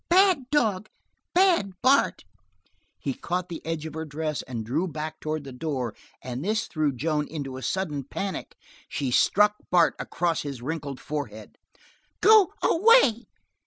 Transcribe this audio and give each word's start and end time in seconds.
Bad 0.09 0.49
dog! 0.49 0.89
Bad 1.35 1.73
Bart!" 1.83 2.23
He 2.97 3.13
caught 3.13 3.49
the 3.49 3.63
edge 3.63 3.85
of 3.85 3.93
her 3.93 4.03
dress 4.03 4.41
and 4.41 4.65
drew 4.65 4.87
back 4.87 5.19
toward 5.19 5.43
the 5.43 5.51
door, 5.51 5.93
and 6.23 6.43
this 6.43 6.65
threw 6.65 6.91
Joan 6.91 7.27
into 7.27 7.55
a 7.55 7.61
sudden 7.61 8.05
panic. 8.05 8.55
She 8.89 9.11
struck 9.11 9.57
Bart 9.69 9.93
across 9.99 10.41
his 10.41 10.59
wrinkled 10.59 10.99
forehead. 10.99 11.55
"Go 12.19 12.51
away!" 12.63 13.27